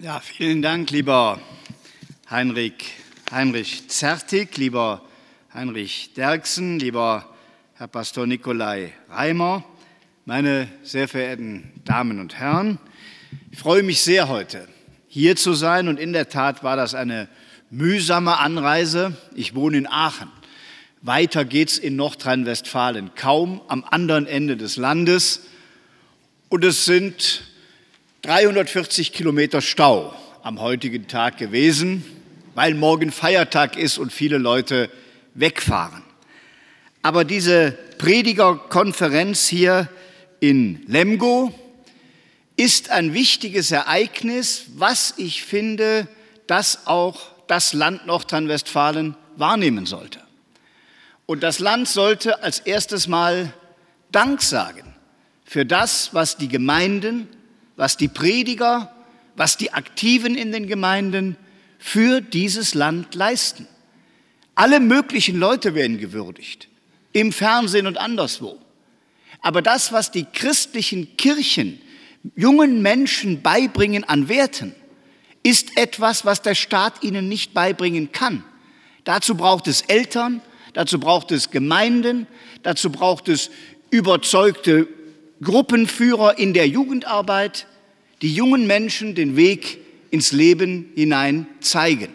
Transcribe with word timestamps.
Ja, 0.00 0.20
vielen 0.20 0.62
Dank, 0.62 0.92
lieber 0.92 1.40
Heinrich, 2.30 2.74
Heinrich 3.32 3.88
Zertig, 3.88 4.56
lieber 4.56 5.02
Heinrich 5.52 6.12
Derksen, 6.14 6.78
lieber 6.78 7.28
Herr 7.74 7.88
Pastor 7.88 8.24
Nikolai 8.24 8.92
Reimer, 9.08 9.64
meine 10.24 10.68
sehr 10.84 11.08
verehrten 11.08 11.72
Damen 11.84 12.20
und 12.20 12.36
Herren. 12.36 12.78
Ich 13.50 13.58
freue 13.58 13.82
mich 13.82 14.00
sehr 14.02 14.28
heute 14.28 14.68
hier 15.08 15.34
zu 15.34 15.54
sein 15.54 15.88
und 15.88 15.98
in 15.98 16.12
der 16.12 16.28
Tat 16.28 16.62
war 16.62 16.76
das 16.76 16.94
eine 16.94 17.28
mühsame 17.68 18.38
Anreise. 18.38 19.16
Ich 19.34 19.56
wohne 19.56 19.78
in 19.78 19.88
Aachen. 19.88 20.30
Weiter 21.02 21.44
geht's 21.44 21.76
in 21.76 21.96
Nordrhein-Westfalen, 21.96 23.16
kaum 23.16 23.62
am 23.66 23.82
anderen 23.82 24.28
Ende 24.28 24.56
des 24.56 24.76
Landes. 24.76 25.48
Und 26.50 26.64
es 26.64 26.84
sind 26.84 27.47
340 28.22 29.12
Kilometer 29.12 29.60
Stau 29.60 30.12
am 30.42 30.60
heutigen 30.60 31.06
Tag 31.06 31.38
gewesen, 31.38 32.04
weil 32.56 32.74
morgen 32.74 33.12
Feiertag 33.12 33.76
ist 33.76 33.96
und 33.96 34.12
viele 34.12 34.38
Leute 34.38 34.90
wegfahren. 35.34 36.02
Aber 37.00 37.24
diese 37.24 37.78
Predigerkonferenz 37.98 39.46
hier 39.46 39.88
in 40.40 40.82
Lemgo 40.88 41.54
ist 42.56 42.90
ein 42.90 43.14
wichtiges 43.14 43.70
Ereignis, 43.70 44.64
was 44.74 45.14
ich 45.16 45.44
finde, 45.44 46.08
dass 46.48 46.88
auch 46.88 47.20
das 47.46 47.72
Land 47.72 48.08
Nordrhein-Westfalen 48.08 49.14
wahrnehmen 49.36 49.86
sollte. 49.86 50.18
Und 51.26 51.44
das 51.44 51.60
Land 51.60 51.86
sollte 51.86 52.42
als 52.42 52.58
erstes 52.58 53.06
Mal 53.06 53.54
Dank 54.10 54.42
sagen 54.42 54.92
für 55.44 55.64
das, 55.64 56.14
was 56.14 56.36
die 56.36 56.48
Gemeinden 56.48 57.28
was 57.78 57.96
die 57.96 58.08
Prediger, 58.08 58.92
was 59.36 59.56
die 59.56 59.72
Aktiven 59.72 60.34
in 60.34 60.50
den 60.52 60.66
Gemeinden 60.66 61.36
für 61.78 62.20
dieses 62.20 62.74
Land 62.74 63.14
leisten. 63.14 63.68
Alle 64.56 64.80
möglichen 64.80 65.38
Leute 65.38 65.76
werden 65.76 65.98
gewürdigt, 65.98 66.68
im 67.12 67.32
Fernsehen 67.32 67.86
und 67.86 67.96
anderswo. 67.96 68.58
Aber 69.40 69.62
das, 69.62 69.92
was 69.92 70.10
die 70.10 70.24
christlichen 70.24 71.16
Kirchen 71.16 71.80
jungen 72.34 72.82
Menschen 72.82 73.42
beibringen 73.42 74.02
an 74.02 74.28
Werten, 74.28 74.74
ist 75.44 75.76
etwas, 75.76 76.24
was 76.24 76.42
der 76.42 76.56
Staat 76.56 77.04
ihnen 77.04 77.28
nicht 77.28 77.54
beibringen 77.54 78.10
kann. 78.10 78.42
Dazu 79.04 79.36
braucht 79.36 79.68
es 79.68 79.82
Eltern, 79.82 80.40
dazu 80.72 80.98
braucht 80.98 81.30
es 81.30 81.52
Gemeinden, 81.52 82.26
dazu 82.64 82.90
braucht 82.90 83.28
es 83.28 83.52
überzeugte 83.90 84.88
Gruppenführer 85.42 86.38
in 86.38 86.52
der 86.52 86.68
Jugendarbeit, 86.68 87.66
die 88.22 88.34
jungen 88.34 88.66
Menschen 88.66 89.14
den 89.14 89.36
Weg 89.36 89.78
ins 90.10 90.32
Leben 90.32 90.90
hinein 90.94 91.46
zeigen. 91.60 92.08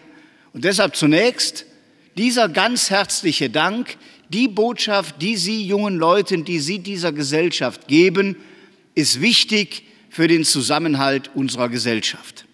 Und 0.52 0.64
deshalb 0.64 0.96
zunächst 0.96 1.66
dieser 2.16 2.48
ganz 2.48 2.90
herzliche 2.90 3.50
Dank, 3.50 3.96
die 4.28 4.48
Botschaft, 4.48 5.20
die 5.20 5.36
Sie 5.36 5.66
jungen 5.66 5.96
Leuten, 5.96 6.44
die 6.44 6.58
Sie 6.58 6.78
dieser 6.78 7.12
Gesellschaft 7.12 7.88
geben, 7.88 8.36
ist 8.94 9.20
wichtig 9.20 9.84
für 10.10 10.28
den 10.28 10.44
Zusammenhalt 10.44 11.30
unserer 11.34 11.68
Gesellschaft. 11.68 12.46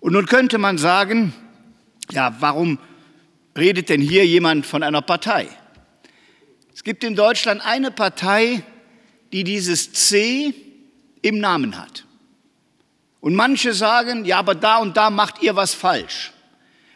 Und 0.00 0.14
nun 0.14 0.26
könnte 0.26 0.58
man 0.58 0.78
sagen, 0.78 1.34
ja, 2.10 2.34
warum 2.40 2.78
redet 3.56 3.88
denn 3.88 4.00
hier 4.00 4.26
jemand 4.26 4.64
von 4.64 4.82
einer 4.82 5.02
Partei? 5.02 5.48
Es 6.74 6.82
gibt 6.82 7.04
in 7.04 7.14
Deutschland 7.14 7.60
eine 7.62 7.90
Partei, 7.90 8.62
die 9.32 9.44
dieses 9.44 9.92
C 9.92 10.54
im 11.22 11.38
Namen 11.38 11.78
hat. 11.78 12.04
Und 13.20 13.34
manche 13.34 13.74
sagen, 13.74 14.24
ja, 14.24 14.38
aber 14.38 14.54
da 14.54 14.78
und 14.78 14.96
da 14.96 15.10
macht 15.10 15.42
ihr 15.42 15.54
was 15.56 15.74
falsch. 15.74 16.32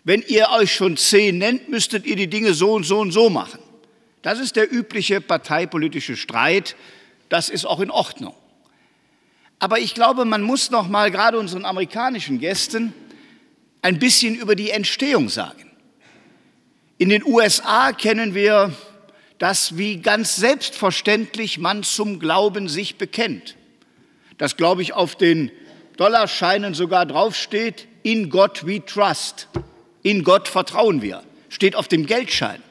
Wenn 0.04 0.22
ihr 0.22 0.48
euch 0.50 0.74
schon 0.74 0.96
C 0.96 1.32
nennt, 1.32 1.68
müsstet 1.68 2.06
ihr 2.06 2.16
die 2.16 2.28
Dinge 2.28 2.54
so 2.54 2.72
und 2.72 2.84
so 2.84 2.98
und 2.98 3.10
so 3.12 3.30
machen. 3.30 3.60
Das 4.22 4.38
ist 4.38 4.56
der 4.56 4.72
übliche 4.72 5.20
parteipolitische 5.20 6.16
Streit. 6.16 6.76
Das 7.28 7.48
ist 7.48 7.66
auch 7.66 7.80
in 7.80 7.90
Ordnung. 7.90 8.34
Aber 9.58 9.78
ich 9.78 9.94
glaube, 9.94 10.24
man 10.24 10.42
muss 10.42 10.70
noch 10.70 10.88
mal 10.88 11.10
gerade 11.10 11.38
unseren 11.38 11.64
amerikanischen 11.64 12.38
Gästen 12.38 12.92
ein 13.82 13.98
bisschen 13.98 14.34
über 14.34 14.56
die 14.56 14.70
Entstehung 14.70 15.28
sagen. 15.28 15.70
In 16.96 17.08
den 17.08 17.24
USA 17.24 17.92
kennen 17.92 18.34
wir 18.34 18.72
das, 19.44 19.76
wie 19.76 19.98
ganz 19.98 20.36
selbstverständlich 20.36 21.58
man 21.58 21.82
zum 21.82 22.18
Glauben 22.18 22.66
sich 22.66 22.96
bekennt. 22.96 23.56
Das 24.38 24.56
glaube 24.56 24.80
ich 24.80 24.94
auf 24.94 25.16
den 25.16 25.50
Dollarscheinen 25.98 26.72
sogar 26.72 27.04
draufsteht, 27.04 27.86
in 28.02 28.30
Gott 28.30 28.66
we 28.66 28.82
trust. 28.82 29.48
In 30.02 30.24
Gott 30.24 30.48
vertrauen 30.48 31.02
wir. 31.02 31.22
Steht 31.50 31.76
auf 31.76 31.88
dem 31.88 32.06
Geldschein. 32.06 32.62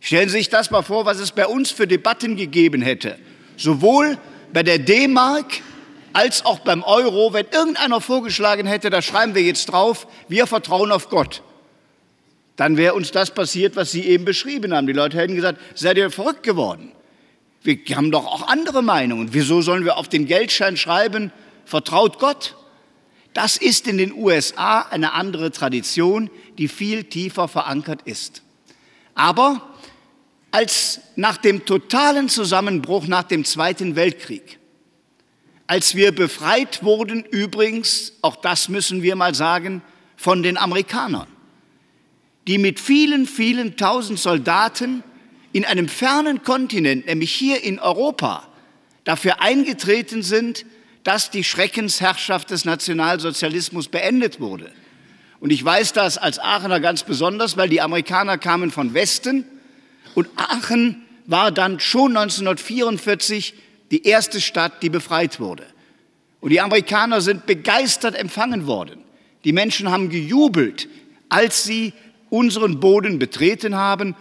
Stellen 0.00 0.28
Sie 0.28 0.38
sich 0.38 0.48
das 0.48 0.72
mal 0.72 0.82
vor, 0.82 1.04
was 1.04 1.20
es 1.20 1.30
bei 1.30 1.46
uns 1.46 1.70
für 1.70 1.86
Debatten 1.86 2.34
gegeben 2.34 2.82
hätte. 2.82 3.16
Sowohl 3.56 4.18
bei 4.52 4.64
der 4.64 4.80
D-Mark 4.80 5.60
als 6.12 6.44
auch 6.44 6.58
beim 6.58 6.82
Euro, 6.82 7.32
wenn 7.34 7.46
irgendeiner 7.52 8.00
vorgeschlagen 8.00 8.66
hätte, 8.66 8.90
da 8.90 9.00
schreiben 9.00 9.36
wir 9.36 9.42
jetzt 9.42 9.66
drauf, 9.66 10.08
wir 10.26 10.48
vertrauen 10.48 10.90
auf 10.90 11.08
Gott. 11.08 11.44
Dann 12.60 12.76
wäre 12.76 12.92
uns 12.92 13.10
das 13.10 13.30
passiert, 13.30 13.74
was 13.74 13.90
Sie 13.90 14.04
eben 14.04 14.26
beschrieben 14.26 14.74
haben. 14.74 14.86
Die 14.86 14.92
Leute 14.92 15.16
hätten 15.16 15.34
gesagt, 15.34 15.58
seid 15.74 15.96
ihr 15.96 16.10
verrückt 16.10 16.42
geworden? 16.42 16.92
Wir 17.62 17.78
haben 17.96 18.10
doch 18.10 18.26
auch 18.26 18.48
andere 18.48 18.82
Meinungen. 18.82 19.32
Wieso 19.32 19.62
sollen 19.62 19.86
wir 19.86 19.96
auf 19.96 20.10
den 20.10 20.26
Geldschein 20.26 20.76
schreiben, 20.76 21.32
vertraut 21.64 22.18
Gott. 22.18 22.56
Das 23.32 23.56
ist 23.56 23.88
in 23.88 23.96
den 23.96 24.12
USA 24.12 24.82
eine 24.82 25.14
andere 25.14 25.52
Tradition, 25.52 26.28
die 26.58 26.68
viel 26.68 27.04
tiefer 27.04 27.48
verankert 27.48 28.02
ist. 28.04 28.42
Aber 29.14 29.66
als 30.50 31.00
nach 31.16 31.38
dem 31.38 31.64
totalen 31.64 32.28
Zusammenbruch 32.28 33.06
nach 33.06 33.22
dem 33.22 33.46
Zweiten 33.46 33.96
Weltkrieg, 33.96 34.58
als 35.66 35.94
wir 35.94 36.14
befreit 36.14 36.84
wurden, 36.84 37.24
übrigens, 37.24 38.12
auch 38.20 38.36
das 38.36 38.68
müssen 38.68 39.02
wir 39.02 39.16
mal 39.16 39.34
sagen, 39.34 39.80
von 40.14 40.42
den 40.42 40.58
Amerikanern, 40.58 41.26
die 42.50 42.58
mit 42.58 42.80
vielen, 42.80 43.26
vielen 43.26 43.76
tausend 43.76 44.18
Soldaten 44.18 45.04
in 45.52 45.64
einem 45.64 45.88
fernen 45.88 46.42
Kontinent, 46.42 47.06
nämlich 47.06 47.32
hier 47.32 47.62
in 47.62 47.78
Europa, 47.78 48.42
dafür 49.04 49.40
eingetreten 49.40 50.24
sind, 50.24 50.66
dass 51.04 51.30
die 51.30 51.44
Schreckensherrschaft 51.44 52.50
des 52.50 52.64
Nationalsozialismus 52.64 53.86
beendet 53.86 54.40
wurde. 54.40 54.68
Und 55.38 55.50
ich 55.50 55.64
weiß 55.64 55.92
das 55.92 56.18
als 56.18 56.40
Aachener 56.40 56.80
ganz 56.80 57.04
besonders, 57.04 57.56
weil 57.56 57.68
die 57.68 57.80
Amerikaner 57.80 58.36
kamen 58.36 58.72
von 58.72 58.94
Westen 58.94 59.44
und 60.16 60.26
Aachen 60.34 61.02
war 61.26 61.52
dann 61.52 61.78
schon 61.78 62.16
1944 62.16 63.54
die 63.92 64.02
erste 64.02 64.40
Stadt, 64.40 64.82
die 64.82 64.90
befreit 64.90 65.38
wurde. 65.38 65.66
Und 66.40 66.50
die 66.50 66.60
Amerikaner 66.60 67.20
sind 67.20 67.46
begeistert 67.46 68.16
empfangen 68.16 68.66
worden. 68.66 69.04
Die 69.44 69.52
Menschen 69.52 69.88
haben 69.92 70.08
gejubelt, 70.08 70.88
als 71.28 71.62
sie 71.62 71.92
unseren 72.30 72.80
Boden 72.80 73.18
betreten 73.18 73.74
haben. 73.76 74.14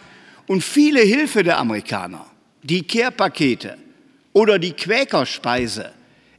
Und 0.48 0.64
viele 0.64 1.02
Hilfe 1.02 1.44
der 1.44 1.60
Amerikaner, 1.60 2.26
die 2.64 2.82
Kehrpakete 2.82 3.78
oder 4.34 4.60
die 4.60 4.74
Quäkerspeise, 4.74 5.92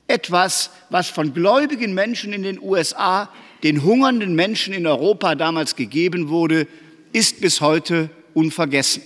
etwas, 0.08 0.70
was 0.90 1.08
von 1.08 1.32
gläubigen 1.32 1.94
Menschen 1.94 2.32
in 2.32 2.42
den 2.42 2.60
USA 2.60 3.30
den 3.62 3.84
hungernden 3.84 4.34
Menschen 4.34 4.74
in 4.74 4.86
Europa 4.86 5.34
damals 5.34 5.76
gegeben 5.76 6.28
wurde, 6.28 6.66
ist 7.12 7.40
bis 7.40 7.60
heute 7.60 8.10
unvergessen. 8.34 9.02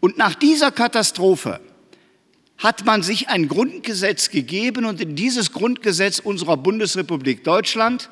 Und 0.00 0.18
nach 0.18 0.34
dieser 0.34 0.70
Katastrophe 0.70 1.60
hat 2.58 2.84
man 2.84 3.02
sich 3.02 3.28
ein 3.28 3.48
Grundgesetz 3.48 4.30
gegeben 4.30 4.84
und 4.84 5.00
in 5.00 5.16
dieses 5.16 5.52
Grundgesetz 5.52 6.18
unserer 6.18 6.56
Bundesrepublik 6.56 7.44
Deutschland, 7.44 8.08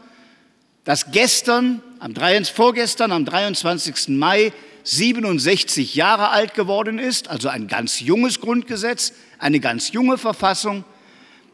das 0.85 1.11
gestern, 1.13 1.83
am, 1.99 2.15
vorgestern, 2.45 3.13
am 3.13 3.25
23. 3.25 4.09
Mai 4.09 4.53
67 4.85 5.95
Jahre 5.95 6.31
alt 6.31 6.55
geworden 6.55 6.99
ist, 6.99 7.29
also 7.29 7.49
ein 7.49 7.69
ganz 7.69 8.01
junges 8.01 8.41
Grundgesetz, 8.41 9.13
eine 9.39 9.61
ganz 9.61 9.93
junge 9.93 10.19
Verfassung, 10.19 10.85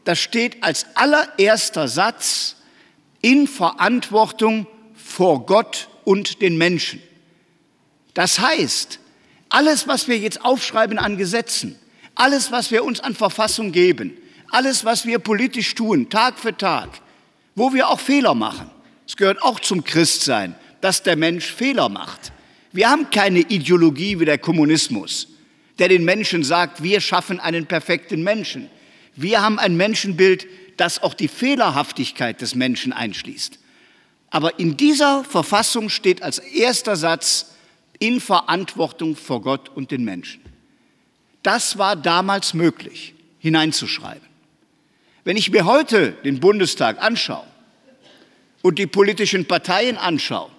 das 0.05 0.19
steht 0.19 0.63
als 0.63 0.85
allererster 0.95 1.87
Satz 1.87 2.55
in 3.21 3.47
Verantwortung 3.47 4.65
vor 4.95 5.45
Gott 5.45 5.89
und 6.05 6.41
den 6.41 6.57
Menschen. 6.57 7.01
Das 8.13 8.39
heißt, 8.39 8.99
alles, 9.49 9.87
was 9.87 10.07
wir 10.07 10.17
jetzt 10.17 10.43
aufschreiben 10.43 10.97
an 10.97 11.17
Gesetzen, 11.17 11.77
alles, 12.15 12.51
was 12.51 12.71
wir 12.71 12.83
uns 12.83 12.99
an 13.01 13.15
Verfassung 13.15 13.71
geben, 13.71 14.17
alles, 14.49 14.85
was 14.85 15.05
wir 15.05 15.19
politisch 15.19 15.75
tun, 15.75 16.09
Tag 16.09 16.39
für 16.39 16.55
Tag, 16.55 16.89
wo 17.55 17.73
wir 17.73 17.89
auch 17.89 17.99
Fehler 17.99 18.33
machen, 18.33 18.69
es 19.07 19.15
gehört 19.15 19.41
auch 19.41 19.59
zum 19.61 19.83
Christsein, 19.83 20.55
dass 20.81 21.01
der 21.01 21.15
Mensch 21.15 21.45
Fehler 21.45 21.87
macht. 21.87 22.33
Wir 22.73 22.89
haben 22.89 23.09
keine 23.09 23.39
Ideologie 23.39 24.19
wie 24.19 24.25
der 24.25 24.37
Kommunismus, 24.37 25.29
der 25.79 25.87
den 25.87 26.03
Menschen 26.03 26.43
sagt, 26.43 26.83
wir 26.83 26.99
schaffen 26.99 27.39
einen 27.39 27.65
perfekten 27.65 28.21
Menschen. 28.21 28.69
Wir 29.15 29.41
haben 29.41 29.59
ein 29.59 29.77
Menschenbild, 29.77 30.45
das 30.75 31.01
auch 31.01 31.13
die 31.13 31.29
Fehlerhaftigkeit 31.29 32.41
des 32.41 32.53
Menschen 32.53 32.91
einschließt. 32.91 33.57
Aber 34.29 34.59
in 34.59 34.75
dieser 34.75 35.23
Verfassung 35.23 35.87
steht 35.89 36.21
als 36.21 36.39
erster 36.39 36.97
Satz 36.97 37.55
in 37.99 38.19
Verantwortung 38.19 39.15
vor 39.15 39.41
Gott 39.41 39.69
und 39.69 39.89
den 39.89 40.03
Menschen. 40.03 40.41
Das 41.43 41.77
war 41.77 41.95
damals 41.95 42.53
möglich, 42.53 43.15
hineinzuschreiben. 43.39 44.27
Wenn 45.23 45.37
ich 45.37 45.49
mir 45.49 45.65
heute 45.65 46.11
den 46.23 46.41
Bundestag 46.41 47.01
anschaue 47.01 47.45
und 48.67 48.79
die 48.79 48.85
politischen 48.85 49.45
Parteien 49.45 49.95
anschaue, 49.95 50.49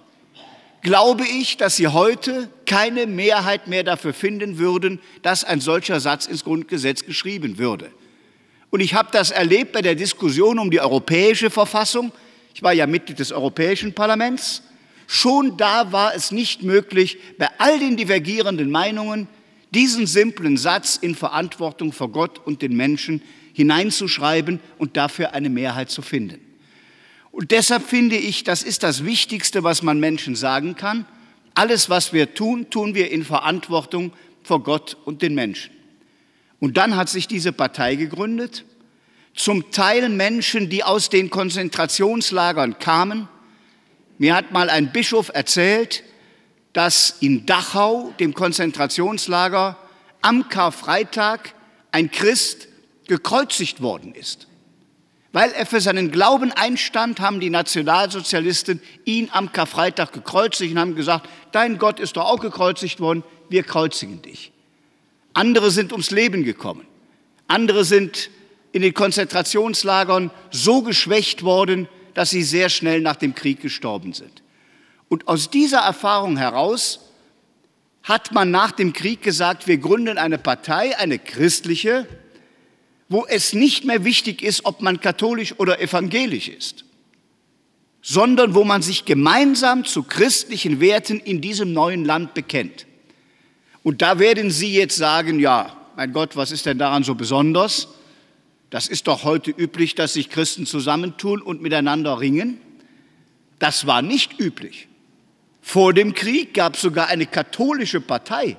glaube 0.81 1.26
ich, 1.26 1.58
dass 1.58 1.76
sie 1.76 1.88
heute 1.88 2.49
keine 2.64 3.06
Mehrheit 3.06 3.69
mehr 3.69 3.84
dafür 3.84 4.14
finden 4.14 4.56
würden, 4.56 4.99
dass 5.20 5.44
ein 5.44 5.60
solcher 5.60 6.00
Satz 6.00 6.25
ins 6.25 6.43
Grundgesetz 6.43 7.05
geschrieben 7.05 7.58
würde. 7.58 7.90
Und 8.70 8.81
ich 8.81 8.94
habe 8.94 9.10
das 9.12 9.31
erlebt 9.31 9.72
bei 9.72 9.82
der 9.82 9.94
Diskussion 9.94 10.58
um 10.58 10.70
die 10.70 10.81
europäische 10.81 11.50
Verfassung. 11.50 12.10
Ich 12.55 12.62
war 12.62 12.72
ja 12.72 12.87
Mitglied 12.87 13.19
des 13.19 13.31
Europäischen 13.31 13.93
Parlaments. 13.93 14.62
Schon 15.06 15.58
da 15.58 15.93
war 15.93 16.14
es 16.14 16.32
nicht 16.32 16.62
möglich, 16.62 17.19
bei 17.37 17.50
all 17.58 17.78
den 17.78 17.99
divergierenden 17.99 18.70
Meinungen 18.70 19.28
diesen 19.75 20.06
simplen 20.06 20.56
Satz 20.56 20.96
in 20.96 21.14
Verantwortung 21.14 21.93
vor 21.93 22.08
Gott 22.08 22.40
und 22.46 22.62
den 22.62 22.75
Menschen 22.75 23.20
hineinzuschreiben 23.52 24.61
und 24.78 24.96
dafür 24.96 25.34
eine 25.34 25.50
Mehrheit 25.50 25.90
zu 25.90 26.00
finden. 26.00 26.47
Und 27.38 27.52
deshalb 27.52 27.85
finde 27.85 28.17
ich, 28.17 28.43
das 28.43 28.64
ist 28.64 28.82
das 28.82 29.05
Wichtigste, 29.05 29.62
was 29.62 29.85
man 29.85 30.00
Menschen 30.00 30.35
sagen 30.35 30.75
kann. 30.75 31.06
Alles, 31.55 31.88
was 31.88 32.12
wir 32.12 32.35
tun, 32.35 32.69
tun 32.69 32.96
wir 32.96 33.12
in 33.12 33.25
Verantwortung 33.25 34.12
vor 34.43 34.64
Gott 34.64 34.96
und 35.05 35.23
den 35.23 35.37
Menschen. 35.37 35.70
Und 36.58 36.76
dann 36.76 36.96
hat 36.96 37.08
sich 37.08 37.29
diese 37.29 37.52
Partei 37.52 37.94
gegründet, 37.94 38.64
zum 39.37 39.70
Teil 39.70 40.08
Menschen, 40.08 40.69
die 40.69 40.82
aus 40.82 41.11
den 41.11 41.31
Konzentrationslagern 41.31 42.81
kamen. 42.81 43.29
Mir 44.19 44.35
hat 44.35 44.50
mal 44.50 44.69
ein 44.69 44.90
Bischof 44.90 45.31
erzählt, 45.32 46.02
dass 46.73 47.19
in 47.20 47.46
Dachau, 47.46 48.12
dem 48.19 48.35
Konzentrationslager, 48.35 49.79
am 50.23 50.49
Karfreitag 50.49 51.55
ein 51.93 52.11
Christ 52.11 52.67
gekreuzigt 53.06 53.81
worden 53.81 54.12
ist. 54.17 54.47
Weil 55.32 55.52
er 55.52 55.66
für 55.66 55.80
seinen 55.80 56.10
Glauben 56.10 56.52
einstand, 56.52 57.20
haben 57.20 57.40
die 57.40 57.50
Nationalsozialisten 57.50 58.80
ihn 59.04 59.28
am 59.32 59.52
Karfreitag 59.52 60.12
gekreuzigt 60.12 60.72
und 60.72 60.78
haben 60.78 60.94
gesagt, 60.94 61.28
dein 61.52 61.78
Gott 61.78 62.00
ist 62.00 62.16
doch 62.16 62.25
auch 62.25 62.40
gekreuzigt 62.40 63.00
worden, 63.00 63.22
wir 63.50 63.62
kreuzigen 63.62 64.22
dich. 64.22 64.52
Andere 65.34 65.70
sind 65.70 65.92
ums 65.92 66.10
Leben 66.10 66.44
gekommen. 66.44 66.86
Andere 67.46 67.84
sind 67.84 68.30
in 68.72 68.82
den 68.82 68.94
Konzentrationslagern 68.94 70.30
so 70.50 70.82
geschwächt 70.82 71.42
worden, 71.42 71.88
dass 72.14 72.30
sie 72.30 72.42
sehr 72.42 72.69
schnell 72.69 73.00
nach 73.00 73.16
dem 73.16 73.34
Krieg 73.34 73.60
gestorben 73.60 74.12
sind. 74.12 74.42
Und 75.08 75.28
aus 75.28 75.50
dieser 75.50 75.80
Erfahrung 75.80 76.36
heraus 76.36 77.00
hat 78.02 78.32
man 78.32 78.50
nach 78.50 78.72
dem 78.72 78.92
Krieg 78.92 79.22
gesagt, 79.22 79.66
wir 79.66 79.78
gründen 79.78 80.19
eine 80.19 80.38
Partei, 80.38 80.98
eine 80.98 81.19
christliche, 81.19 82.06
wo 83.08 83.26
es 83.26 83.52
nicht 83.52 83.84
mehr 83.84 84.05
wichtig 84.05 84.43
ist, 84.43 84.64
ob 84.64 84.82
man 84.82 85.00
katholisch 85.00 85.55
oder 85.58 85.81
evangelisch 85.81 86.49
ist, 86.49 86.84
sondern 88.02 88.55
wo 88.55 88.64
man 88.64 88.82
sich 88.82 89.05
gemeinsam 89.05 89.84
zu 89.84 90.02
christlichen 90.02 90.81
Werten 90.81 91.19
in 91.20 91.40
diesem 91.40 91.72
neuen 91.72 92.05
Land 92.05 92.34
bekennt. 92.34 92.87
Und 93.82 94.02
da 94.02 94.19
werden 94.19 94.50
Sie 94.50 94.75
jetzt 94.75 94.96
sagen, 94.96 95.40
ja, 95.40 95.75
mein 95.96 96.12
Gott, 96.12 96.37
was 96.37 96.52
ist 96.52 96.66
denn 96.66 96.78
daran 96.78 97.02
so 97.02 97.14
besonders? 97.14 97.88
Das 98.70 98.87
ist 98.87 99.06
doch 99.08 99.25
heute 99.25 99.50
üblich, 99.50 99.94
dass 99.94 100.12
sich 100.12 100.28
Christen 100.28 100.66
zusammentun 100.66 101.40
und 101.40 101.62
miteinander 101.62 102.20
ringen. 102.20 102.61
Das 103.58 103.87
war 103.87 104.02
nicht 104.02 104.38
üblich. 104.38 104.88
Vor 105.62 105.94
dem 105.94 106.14
Krieg 106.14 106.54
gab 106.54 106.75
es 106.75 106.82
sogar 106.82 107.08
eine 107.08 107.26
katholische 107.26 108.00
Partei, 108.00 108.56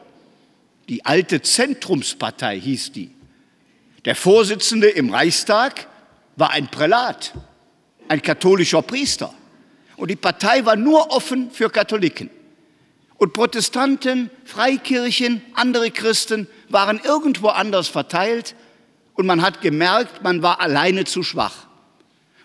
die 0.90 1.06
alte 1.06 1.42
Zentrumspartei 1.42 2.60
hieß 2.60 2.92
die. 2.92 3.12
Der 4.06 4.16
Vorsitzende 4.16 4.88
im 4.88 5.14
Reichstag 5.14 5.88
war 6.36 6.52
ein 6.52 6.70
Prälat, 6.70 7.34
ein 8.08 8.22
katholischer 8.22 8.82
Priester. 8.82 9.34
Und 9.98 10.10
die 10.10 10.16
Partei 10.16 10.66
war 10.66 10.78
nur 10.78 11.12
offen 11.12 11.52
für 11.52 11.70
Katholiken. 11.70 12.30
Und 13.18 13.34
Protestanten, 13.34 14.30
Freikirchen, 14.46 15.42
andere 15.54 15.92
Christen 15.92 16.48
waren 16.70 17.02
irgendwo 17.04 17.50
anders 17.50 17.90
verteilt 17.90 18.56
und 19.16 19.26
man 19.26 19.42
hat 19.42 19.60
gemerkt, 19.60 20.24
man 20.24 20.42
war 20.42 20.62
alleine 20.62 21.04
zu 21.04 21.22
schwach. 21.22 21.68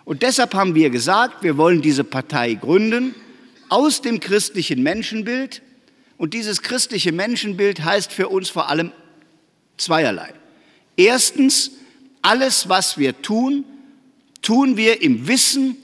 Und 0.03 0.21
deshalb 0.21 0.53
haben 0.53 0.75
wir 0.75 0.89
gesagt, 0.89 1.41
wir 1.41 1.55
wollen 1.57 1.81
diese 1.81 2.03
Partei 2.03 2.55
gründen 2.55 3.15
aus 3.69 4.01
dem 4.01 4.19
christlichen 4.19 4.83
Menschenbild. 4.83 5.61
Und 6.17 6.33
dieses 6.33 6.61
christliche 6.61 7.13
Menschenbild 7.13 7.83
heißt 7.83 8.11
für 8.11 8.27
uns 8.27 8.49
vor 8.49 8.69
allem 8.69 8.91
zweierlei. 9.77 10.33
Erstens, 10.97 11.71
alles, 12.21 12.69
was 12.69 12.97
wir 12.97 13.21
tun, 13.21 13.65
tun 14.41 14.77
wir 14.77 15.01
im 15.01 15.27
Wissen, 15.27 15.77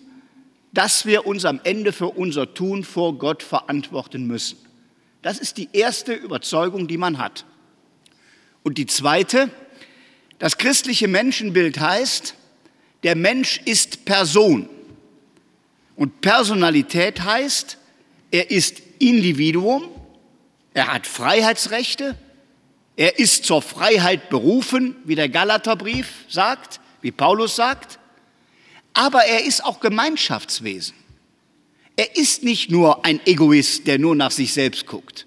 dass 0.73 1.05
wir 1.05 1.25
uns 1.25 1.45
am 1.45 1.59
Ende 1.63 1.91
für 1.91 2.07
unser 2.07 2.53
Tun 2.53 2.83
vor 2.83 3.17
Gott 3.17 3.43
verantworten 3.43 4.25
müssen. 4.25 4.57
Das 5.21 5.37
ist 5.37 5.57
die 5.57 5.69
erste 5.73 6.13
Überzeugung, 6.13 6.87
die 6.87 6.97
man 6.97 7.17
hat. 7.17 7.45
Und 8.63 8.77
die 8.77 8.85
zweite, 8.85 9.49
das 10.39 10.57
christliche 10.57 11.07
Menschenbild 11.07 11.79
heißt, 11.79 12.35
der 13.03 13.15
Mensch 13.15 13.59
ist 13.65 14.05
Person. 14.05 14.69
Und 15.95 16.21
Personalität 16.21 17.23
heißt, 17.23 17.77
er 18.31 18.49
ist 18.49 18.81
Individuum, 18.99 19.89
er 20.73 20.93
hat 20.93 21.05
Freiheitsrechte, 21.05 22.17
er 23.01 23.18
ist 23.18 23.45
zur 23.45 23.63
Freiheit 23.63 24.30
berufen, 24.30 24.95
wie 25.06 25.15
der 25.15 25.27
Galaterbrief 25.27 26.07
sagt, 26.30 26.80
wie 27.01 27.09
Paulus 27.09 27.56
sagt, 27.56 27.98
aber 28.94 29.25
er 29.25 29.44
ist 29.44 29.65
auch 29.65 29.80
Gemeinschaftswesen. 29.80 30.94
Er 31.95 32.15
ist 32.15 32.44
nicht 32.44 32.69
nur 32.69 33.03
ein 33.03 33.19
Egoist, 33.25 33.88
der 33.88 33.98
nur 33.98 34.15
nach 34.15 34.30
sich 34.30 34.53
selbst 34.53 34.86
guckt. 34.86 35.25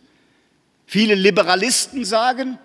Viele 0.87 1.17
Liberalisten 1.17 2.05
sagen, 2.05 2.61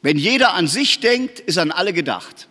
wenn 0.00 0.16
jeder 0.16 0.54
an 0.54 0.68
sich 0.68 1.00
denkt, 1.00 1.40
ist 1.40 1.58
an 1.58 1.72
alle 1.72 1.92
gedacht. 1.92 2.46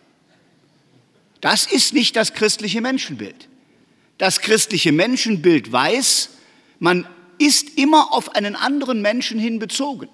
Das 1.40 1.66
ist 1.66 1.94
nicht 1.94 2.18
das 2.18 2.34
christliche 2.34 2.82
Menschenbild. 2.82 3.48
Das 4.18 4.42
christliche 4.42 4.92
Menschenbild 4.92 5.72
weiß, 5.72 6.32
man 6.80 7.08
ist 7.38 7.78
immer 7.78 8.12
auf 8.12 8.36
einen 8.36 8.58
anderen 8.58 9.02
Menschen 9.02 9.40
hin 9.40 9.60
bezogen. 9.60 10.10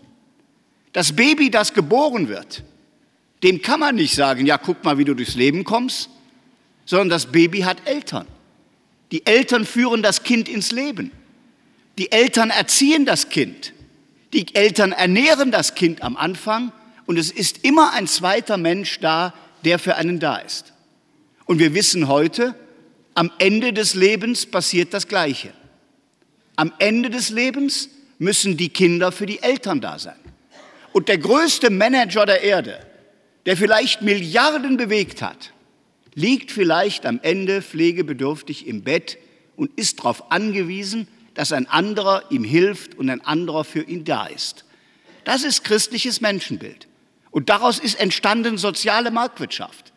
Das 0.93 1.13
Baby, 1.13 1.49
das 1.49 1.73
geboren 1.73 2.27
wird, 2.27 2.63
dem 3.43 3.61
kann 3.61 3.79
man 3.79 3.95
nicht 3.95 4.13
sagen, 4.13 4.45
ja, 4.45 4.57
guck 4.57 4.83
mal, 4.83 4.97
wie 4.97 5.05
du 5.05 5.13
durchs 5.13 5.35
Leben 5.35 5.63
kommst, 5.63 6.09
sondern 6.85 7.09
das 7.09 7.27
Baby 7.27 7.61
hat 7.61 7.77
Eltern. 7.85 8.27
Die 9.11 9.25
Eltern 9.25 9.65
führen 9.65 10.03
das 10.03 10.23
Kind 10.23 10.47
ins 10.47 10.71
Leben. 10.71 11.11
Die 11.97 12.11
Eltern 12.11 12.49
erziehen 12.49 13.05
das 13.05 13.29
Kind. 13.29 13.73
Die 14.33 14.55
Eltern 14.55 14.91
ernähren 14.91 15.51
das 15.51 15.75
Kind 15.75 16.03
am 16.03 16.15
Anfang 16.15 16.71
und 17.05 17.17
es 17.17 17.31
ist 17.31 17.65
immer 17.65 17.93
ein 17.93 18.07
zweiter 18.07 18.57
Mensch 18.57 18.99
da, 18.99 19.33
der 19.65 19.79
für 19.79 19.95
einen 19.95 20.19
da 20.19 20.37
ist. 20.37 20.73
Und 21.45 21.59
wir 21.59 21.73
wissen 21.73 22.07
heute, 22.07 22.55
am 23.13 23.31
Ende 23.39 23.73
des 23.73 23.93
Lebens 23.93 24.45
passiert 24.45 24.93
das 24.93 25.07
Gleiche. 25.07 25.53
Am 26.55 26.71
Ende 26.79 27.09
des 27.09 27.29
Lebens 27.29 27.89
müssen 28.19 28.55
die 28.55 28.69
Kinder 28.69 29.11
für 29.11 29.25
die 29.25 29.41
Eltern 29.41 29.81
da 29.81 29.99
sein. 29.99 30.15
Und 30.93 31.07
der 31.07 31.17
größte 31.17 31.69
Manager 31.69 32.25
der 32.25 32.41
Erde, 32.41 32.79
der 33.45 33.57
vielleicht 33.57 34.01
Milliarden 34.01 34.77
bewegt 34.77 35.21
hat, 35.21 35.51
liegt 36.13 36.51
vielleicht 36.51 37.05
am 37.05 37.19
Ende 37.23 37.61
pflegebedürftig 37.61 38.67
im 38.67 38.83
Bett 38.83 39.17
und 39.55 39.71
ist 39.77 39.99
darauf 39.99 40.31
angewiesen, 40.31 41.07
dass 41.33 41.53
ein 41.53 41.67
anderer 41.67 42.23
ihm 42.29 42.43
hilft 42.43 42.95
und 42.95 43.09
ein 43.09 43.21
anderer 43.21 43.63
für 43.63 43.83
ihn 43.83 44.03
da 44.03 44.25
ist. 44.25 44.65
Das 45.23 45.43
ist 45.43 45.63
christliches 45.63 46.19
Menschenbild. 46.19 46.87
Und 47.29 47.49
daraus 47.49 47.79
ist 47.79 47.99
entstanden 47.99 48.57
soziale 48.57 49.11
Marktwirtschaft. 49.11 49.93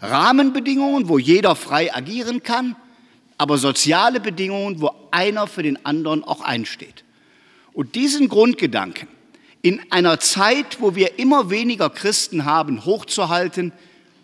Rahmenbedingungen, 0.00 1.08
wo 1.08 1.18
jeder 1.18 1.56
frei 1.56 1.92
agieren 1.92 2.42
kann, 2.42 2.76
aber 3.38 3.58
soziale 3.58 4.20
Bedingungen, 4.20 4.80
wo 4.80 4.90
einer 5.10 5.46
für 5.46 5.62
den 5.62 5.84
anderen 5.84 6.22
auch 6.22 6.42
einsteht. 6.42 7.04
Und 7.72 7.94
diesen 7.94 8.28
Grundgedanken, 8.28 9.08
in 9.66 9.80
einer 9.90 10.20
Zeit, 10.20 10.80
wo 10.80 10.94
wir 10.94 11.18
immer 11.18 11.50
weniger 11.50 11.90
Christen 11.90 12.44
haben, 12.44 12.84
hochzuhalten, 12.84 13.72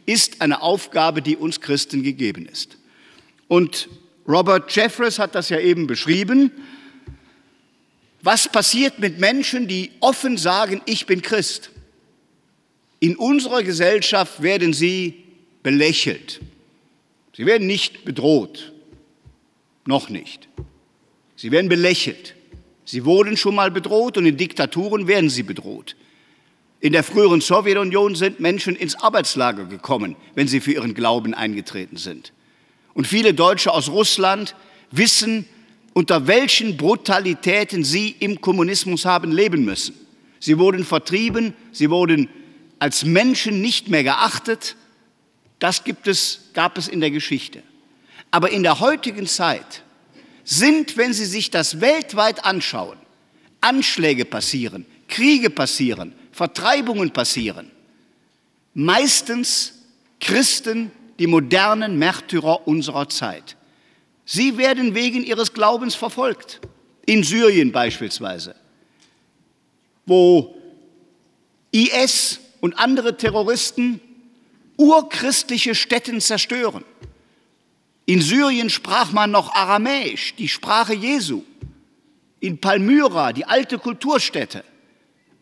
ist 0.07 0.41
eine 0.41 0.63
Aufgabe, 0.63 1.21
die 1.21 1.37
uns 1.37 1.61
Christen 1.61 2.05
gegeben 2.05 2.47
ist. 2.47 2.79
Und 3.49 3.89
Robert 4.29 4.71
Jeffress 4.71 5.19
hat 5.19 5.35
das 5.35 5.49
ja 5.49 5.59
eben 5.59 5.89
beschrieben. 5.89 6.53
Was 8.23 8.49
passiert 8.49 9.01
mit 9.01 9.19
Menschen, 9.19 9.67
die 9.67 9.91
offen 9.99 10.37
sagen, 10.37 10.81
ich 10.87 11.07
bin 11.07 11.23
Christ? 11.23 11.73
In 13.01 13.17
unserer 13.17 13.65
Gesellschaft 13.65 14.43
werden 14.45 14.73
sie 14.73 15.25
belächelt. 15.65 16.41
Sie 17.37 17.47
werden 17.47 17.67
nicht 17.67 18.05
bedroht. 18.05 18.73
Noch 19.87 20.09
nicht. 20.09 20.49
Sie 21.35 21.51
werden 21.51 21.69
belächelt. 21.69 22.37
Sie 22.93 23.07
wurden 23.07 23.39
schon 23.39 23.55
mal 23.55 23.71
bedroht 23.71 24.19
und 24.19 24.27
in 24.27 24.37
Diktaturen 24.37 25.07
werden 25.07 25.31
sie 25.31 25.45
bedroht. 25.45 25.97
In 26.79 26.93
der 26.93 27.03
früheren 27.03 27.41
Sowjetunion 27.41 28.15
sind 28.17 28.39
Menschen 28.39 28.77
ins 28.77 28.97
Arbeitslager 28.97 29.65
gekommen, 29.65 30.15
wenn 30.35 30.47
sie 30.47 30.61
für 30.61 30.73
ihren 30.73 30.93
Glauben 30.93 31.33
eingetreten 31.33 31.97
sind. 31.97 32.35
Und 32.93 33.07
viele 33.07 33.33
Deutsche 33.33 33.73
aus 33.73 33.89
Russland 33.89 34.55
wissen, 34.91 35.47
unter 35.95 36.27
welchen 36.27 36.77
Brutalitäten 36.77 37.83
sie 37.83 38.15
im 38.19 38.43
Kommunismus 38.43 39.07
haben 39.07 39.33
leben 39.33 39.65
müssen. 39.65 39.95
Sie 40.39 40.59
wurden 40.59 40.85
vertrieben, 40.85 41.55
sie 41.73 41.89
wurden 41.89 42.29
als 42.79 43.07
Menschen 43.07 43.63
nicht 43.63 43.89
mehr 43.89 44.05
geachtet. 44.05 44.77
Das 45.61 45.85
gibt 45.85 46.09
es, 46.09 46.51
gab 46.53 46.77
es 46.77 46.89
in 46.89 47.01
der 47.01 47.11
Geschichte. 47.11 47.63
Aber 48.31 48.51
in 48.51 48.63
der 48.63 48.81
heutigen 48.81 49.27
Zeit 49.27 49.83
sind, 50.45 50.97
wenn 50.97 51.13
Sie 51.13 51.25
sich 51.25 51.51
das 51.51 51.81
weltweit 51.81 52.45
anschauen, 52.45 52.99
Anschläge 53.61 54.25
passieren, 54.25 54.87
Kriege 55.09 55.51
passieren, 55.51 56.15
Vertreibungen 56.33 57.13
passieren, 57.13 57.71
meistens 58.75 59.75
Christen, 60.21 60.91
die 61.19 61.27
modernen 61.27 61.99
Märtyrer 61.99 62.67
unserer 62.67 63.09
Zeit. 63.09 63.57
Sie 64.25 64.57
werden 64.57 64.95
wegen 64.95 65.25
ihres 65.25 65.53
Glaubens 65.53 65.95
verfolgt, 65.95 66.61
in 67.07 67.23
Syrien 67.23 67.73
beispielsweise, 67.73 68.55
wo 70.07 70.57
IS 71.73 72.41
und 72.61 72.79
andere 72.79 73.17
Terroristen 73.17 74.01
urchristliche 74.77 75.75
Städten 75.75 76.21
zerstören. 76.21 76.85
In 78.07 78.21
Syrien 78.21 78.69
sprach 78.69 79.13
man 79.13 79.31
noch 79.31 79.55
Aramäisch, 79.55 80.35
die 80.35 80.49
Sprache 80.49 80.95
Jesu. 80.95 81.45
In 82.41 82.59
Palmyra, 82.59 83.33
die 83.33 83.45
alte 83.45 83.79
Kulturstätte. 83.79 84.65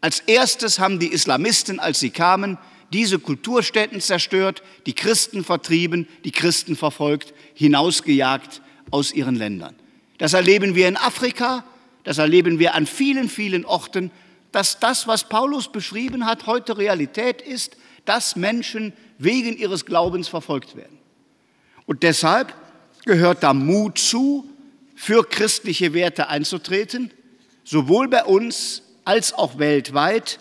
Als 0.02 0.21
erstes 0.21 0.79
haben 0.79 0.99
die 0.99 1.09
Islamisten, 1.09 1.81
als 1.81 2.00
sie 2.00 2.11
kamen, 2.11 2.59
diese 2.93 3.19
Kulturstätten 3.19 4.00
zerstört, 4.00 4.62
die 4.87 4.95
Christen 4.95 5.45
vertrieben, 5.45 6.09
die 6.25 6.33
Christen 6.33 6.76
verfolgt, 6.76 7.33
hinausgejagt 7.55 8.61
aus 8.90 9.12
ihren 9.12 9.37
Ländern. 9.37 9.76
Das 10.19 10.35
erleben 10.35 10.75
wir 10.75 10.88
in 10.88 10.97
Afrika, 10.97 11.64
das 12.05 12.19
erleben 12.19 12.59
wir 12.59 12.75
an 12.75 12.87
vielen, 12.87 13.29
vielen 13.29 13.64
Orten, 13.64 14.11
dass 14.52 14.81
das, 14.81 15.07
was 15.07 15.29
Paulus 15.29 15.71
beschrieben 15.71 16.26
hat, 16.26 16.47
heute 16.47 16.76
Realität 16.76 17.40
ist, 17.40 17.76
dass 18.05 18.37
Menschen 18.37 18.93
wegen 19.19 19.57
ihres 19.57 19.87
Glaubens 19.87 20.29
verfolgt 20.29 20.76
werden. 20.76 21.00
Und 21.90 22.04
deshalb 22.04 22.54
gehört 23.04 23.42
da 23.42 23.52
Mut 23.52 23.99
zu, 23.99 24.49
für 24.94 25.25
christliche 25.25 25.92
Werte 25.92 26.28
einzutreten, 26.28 27.11
sowohl 27.64 28.06
bei 28.06 28.25
uns 28.25 28.82
als 29.04 29.32
auch 29.32 29.59
weltweit. 29.59 30.38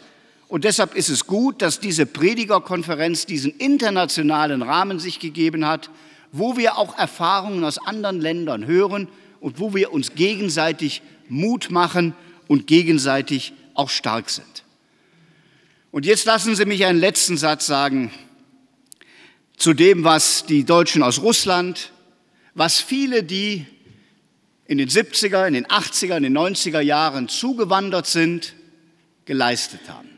Und 0.47 0.63
deshalb 0.63 0.93
ist 0.93 1.09
es 1.09 1.25
gut, 1.25 1.63
dass 1.63 1.79
diese 1.79 2.05
Predigerkonferenz 2.05 3.25
diesen 3.25 3.49
internationalen 3.49 4.61
Rahmen 4.61 4.99
sich 4.99 5.19
gegeben 5.19 5.65
hat, 5.65 5.89
wo 6.31 6.55
wir 6.55 6.77
auch 6.77 6.95
Erfahrungen 6.99 7.63
aus 7.63 7.79
anderen 7.79 8.21
Ländern 8.21 8.67
hören 8.67 9.07
und 9.39 9.59
wo 9.59 9.73
wir 9.73 9.91
uns 9.91 10.13
gegenseitig 10.13 11.01
Mut 11.29 11.71
machen 11.71 12.13
und 12.47 12.67
gegenseitig 12.67 13.53
auch 13.73 13.89
stark 13.89 14.29
sind. 14.29 14.65
Und 15.89 16.05
jetzt 16.05 16.25
lassen 16.25 16.55
Sie 16.55 16.65
mich 16.65 16.85
einen 16.85 16.99
letzten 16.99 17.37
Satz 17.37 17.65
sagen 17.65 18.11
zu 19.59 19.73
dem, 19.73 20.05
was 20.05 20.45
die 20.45 20.63
Deutschen 20.63 21.03
aus 21.03 21.21
Russland, 21.21 21.91
was 22.55 22.79
viele, 22.79 23.23
die 23.23 23.67
in 24.65 24.77
den 24.77 24.89
70er, 24.89 25.45
in 25.45 25.53
den 25.53 25.67
80er, 25.67 26.15
in 26.15 26.23
den 26.23 26.37
90er 26.37 26.79
Jahren 26.79 27.27
zugewandert 27.27 28.07
sind, 28.07 28.55
geleistet 29.25 29.81
haben. 29.89 30.09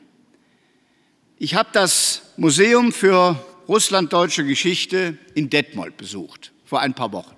Ich 1.39 1.55
habe 1.55 1.69
das 1.74 2.21
Museum 2.38 2.93
für 2.93 3.43
russlanddeutsche 3.67 4.45
Geschichte 4.45 5.17
in 5.33 5.50
Detmold 5.50 5.98
besucht, 5.98 6.51
vor 6.63 6.81
ein 6.81 6.93
paar 6.93 7.12
Wochen. 7.12 7.36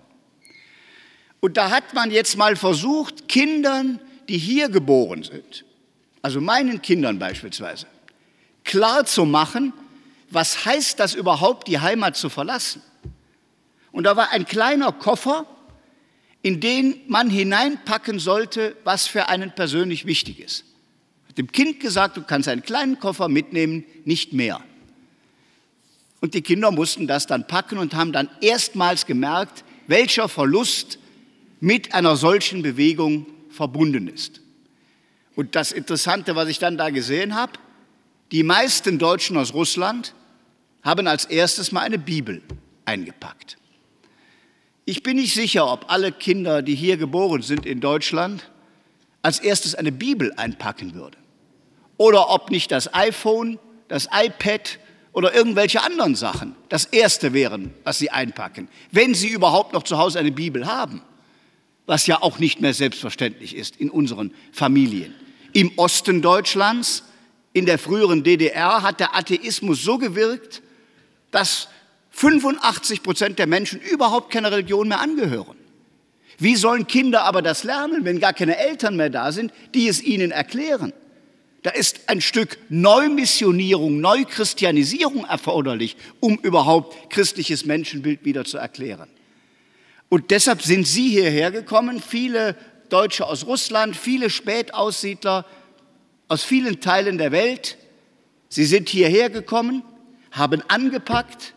Und 1.40 1.56
da 1.56 1.70
hat 1.70 1.94
man 1.94 2.12
jetzt 2.12 2.38
mal 2.38 2.56
versucht, 2.58 3.30
Kindern, 3.30 4.00
die 4.28 4.38
hier 4.38 4.68
geboren 4.70 5.24
sind, 5.24 5.64
also 6.22 6.42
meinen 6.42 6.82
Kindern 6.82 7.18
beispielsweise, 7.18 7.88
klar 8.64 9.06
zu 9.06 9.26
machen, 9.26 9.72
was 10.34 10.66
heißt 10.66 11.00
das 11.00 11.14
überhaupt, 11.14 11.68
die 11.68 11.80
Heimat 11.80 12.16
zu 12.18 12.30
verlassen. 12.30 12.82
Und 13.92 14.06
da 14.06 14.16
war 14.16 14.32
ein 14.32 14.46
kleiner 14.46 14.92
Koffer, 14.92 15.46
in 16.42 16.60
den 16.60 17.00
man 17.08 17.30
hineinpacken 17.30 18.20
sollte, 18.20 18.76
was 18.84 19.08
für 19.08 19.30
einen 19.30 19.54
persönlich 19.54 20.06
wichtig 20.06 20.40
ist. 20.40 20.66
Hat 21.30 21.38
dem 21.38 21.52
Kind 21.52 21.80
gesagt, 21.80 22.18
du 22.18 22.24
kannst 22.24 22.50
einen 22.50 22.64
kleinen 22.64 23.00
Koffer 23.00 23.30
mitnehmen, 23.30 23.86
nicht 24.04 24.34
mehr. 24.34 24.62
Und 26.20 26.34
die 26.34 26.42
Kinder 26.42 26.72
mussten 26.72 27.08
das 27.08 27.28
dann 27.28 27.48
packen 27.48 27.78
und 27.78 27.94
haben 27.94 28.12
dann 28.12 28.30
erstmals 28.42 29.06
gemerkt, 29.06 29.64
welcher 29.88 30.28
Verlust 30.30 30.98
mit 31.60 31.94
einer 31.94 32.16
solchen 32.16 32.62
Bewegung 32.62 33.26
verbunden 33.50 34.08
ist. 34.08 34.42
Und 35.36 35.56
das 35.56 35.72
Interessante, 35.72 36.36
was 36.36 36.50
ich 36.50 36.60
dann 36.60 36.78
da 36.78 36.90
gesehen 36.90 37.36
habe, 37.36 37.54
die 38.32 38.44
meisten 38.44 39.00
Deutschen 39.00 39.38
aus 39.38 39.54
Russland 39.54 40.14
haben 40.84 41.08
als 41.08 41.26
erstes 41.26 41.72
mal 41.72 41.82
eine 41.82 41.98
Bibel 41.98 42.42
eingepackt. 42.86 43.58
Ich 44.86 45.02
bin 45.02 45.16
nicht 45.16 45.34
sicher, 45.34 45.72
ob 45.72 45.90
alle 45.90 46.12
Kinder, 46.12 46.62
die 46.62 46.76
hier 46.76 46.98
geboren 46.98 47.42
sind 47.42 47.66
in 47.66 47.80
Deutschland, 47.80 48.50
als 49.22 49.40
erstes 49.40 49.76
eine 49.76 49.94
Bibel 49.94 50.34
einpacken 50.36 50.94
würden. 50.94 51.16
Oder 51.96 52.30
ob 52.30 52.52
nicht 52.52 52.72
das 52.72 52.94
iPhone, 52.94 53.60
das 53.88 54.10
iPad 54.12 54.80
oder 55.14 55.34
irgendwelche 55.34 55.82
anderen 55.82 56.16
Sachen 56.16 56.56
das 56.68 56.86
Erste 56.86 57.34
wären, 57.34 57.74
was 57.86 58.00
sie 58.00 58.10
einpacken, 58.10 58.68
wenn 58.92 59.14
sie 59.14 59.30
überhaupt 59.30 59.72
noch 59.72 59.84
zu 59.84 59.98
Hause 59.98 60.20
eine 60.20 60.32
Bibel 60.32 60.66
haben, 60.66 61.02
was 61.86 62.08
ja 62.08 62.22
auch 62.22 62.40
nicht 62.40 62.60
mehr 62.60 62.74
selbstverständlich 62.74 63.56
ist 63.56 63.78
in 63.78 63.90
unseren 63.90 64.34
Familien. 64.52 65.14
Im 65.54 65.72
Osten 65.78 66.22
Deutschlands 66.22 67.04
in 67.54 67.68
der 67.68 67.78
früheren 67.78 68.24
DDR 68.24 68.82
hat 68.82 69.00
der 69.00 69.16
Atheismus 69.16 69.84
so 69.84 70.00
gewirkt, 70.00 70.63
dass 71.34 71.68
85 72.12 73.04
Prozent 73.04 73.40
der 73.40 73.48
Menschen 73.48 73.82
überhaupt 73.82 74.32
keine 74.32 74.52
Religion 74.52 74.88
mehr 74.88 75.02
angehören. 75.02 75.58
Wie 76.38 76.56
sollen 76.56 76.88
Kinder 76.88 77.24
aber 77.24 77.42
das 77.42 77.64
lernen, 77.64 78.06
wenn 78.06 78.20
gar 78.20 78.34
keine 78.34 78.58
Eltern 78.58 78.96
mehr 78.96 79.10
da 79.10 79.32
sind, 79.32 79.52
die 79.74 79.88
es 79.88 80.02
ihnen 80.02 80.32
erklären? 80.32 80.94
Da 81.64 81.72
ist 81.72 82.02
ein 82.08 82.22
Stück 82.22 82.58
Neumissionierung, 82.70 84.00
Neuchristianisierung 84.00 85.26
erforderlich, 85.26 85.96
um 86.20 86.38
überhaupt 86.38 87.10
christliches 87.10 87.66
Menschenbild 87.66 88.26
wieder 88.26 88.46
zu 88.46 88.58
erklären. 88.58 89.10
Und 90.10 90.30
deshalb 90.30 90.62
sind 90.62 90.88
Sie 90.88 91.10
hierher 91.10 91.50
gekommen, 91.50 92.02
viele 92.02 92.56
Deutsche 92.90 93.26
aus 93.26 93.48
Russland, 93.48 93.96
viele 93.96 94.30
Spätaussiedler, 94.30 95.46
aus 96.28 96.44
vielen 96.44 96.82
Teilen 96.82 97.18
der 97.18 97.32
Welt. 97.32 97.78
Sie 98.50 98.66
sind 98.66 98.90
hierher 98.90 99.30
gekommen, 99.30 99.84
haben 100.34 100.62
angepackt. 100.68 101.54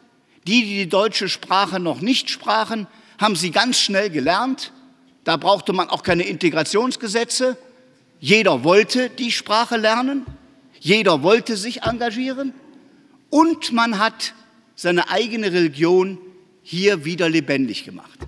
Die, 0.47 0.63
die 0.63 0.77
die 0.77 0.89
deutsche 0.89 1.29
Sprache 1.29 1.81
noch 1.81 2.01
nicht 2.01 2.31
sprachen, 2.31 2.87
haben 3.19 3.35
sie 3.35 3.51
ganz 3.51 3.81
schnell 3.81 4.11
gelernt. 4.11 4.73
Da 5.25 5.37
brauchte 5.37 5.73
man 5.73 5.89
auch 5.89 6.05
keine 6.05 6.23
Integrationsgesetze. 6.23 7.59
Jeder 8.21 8.63
wollte 8.63 9.11
die 9.11 9.33
Sprache 9.33 9.77
lernen. 9.77 10.25
Jeder 10.79 11.25
wollte 11.25 11.57
sich 11.57 11.83
engagieren. 11.83 12.55
Und 13.29 13.73
man 13.73 13.99
hat 13.99 14.35
seine 14.77 15.11
eigene 15.11 15.53
Religion 15.53 16.19
hier 16.63 17.05
wieder 17.05 17.29
lebendig 17.29 17.85
gemacht. 17.85 18.21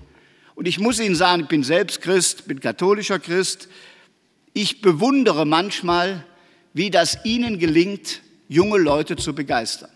Und 0.55 0.67
ich 0.67 0.79
muss 0.79 0.99
Ihnen 0.99 1.15
sagen, 1.15 1.43
ich 1.43 1.47
bin 1.47 1.63
selbst 1.63 2.01
Christ, 2.01 2.47
bin 2.47 2.59
katholischer 2.59 3.19
Christ. 3.19 3.69
Ich 4.53 4.81
bewundere 4.81 5.45
manchmal, 5.45 6.25
wie 6.73 6.89
das 6.89 7.23
ihnen 7.23 7.59
gelingt, 7.59 8.21
junge 8.49 8.77
Leute 8.77 9.15
zu 9.15 9.33
begeistern. 9.33 9.91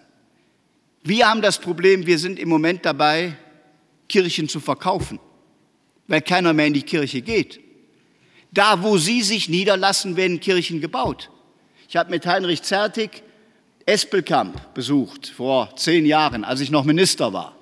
Wir 1.04 1.30
haben 1.30 1.42
das 1.42 1.60
Problem, 1.60 2.06
wir 2.06 2.18
sind 2.18 2.40
im 2.40 2.48
Moment 2.48 2.86
dabei, 2.86 3.36
Kirchen 4.08 4.48
zu 4.48 4.62
verkaufen, 4.62 5.20
weil 6.08 6.22
keiner 6.22 6.54
mehr 6.54 6.68
in 6.68 6.74
die 6.74 6.84
Kirche 6.84 7.22
geht. 7.22 7.60
Da, 8.52 8.84
wo 8.84 8.98
sie 8.98 9.22
sich 9.22 9.50
niederlassen, 9.50 10.16
werden 10.16 10.40
Kirchen 10.40 10.80
gebaut. 10.80 11.30
Ich 11.90 11.98
habe 11.98 12.10
mit 12.10 12.26
Heinrich 12.26 12.64
Zertig 12.64 13.24
Espelkamp 13.86 14.74
besucht 14.74 15.28
vor 15.28 15.76
zehn 15.76 16.06
Jahren, 16.06 16.46
als 16.46 16.62
ich 16.62 16.72
noch 16.72 16.86
Minister 16.86 17.34
war. 17.34 17.58